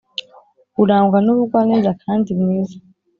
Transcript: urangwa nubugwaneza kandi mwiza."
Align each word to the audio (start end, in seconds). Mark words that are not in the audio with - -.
urangwa 0.81 1.17
nubugwaneza 1.25 1.91
kandi 2.03 2.29
mwiza." 2.39 2.77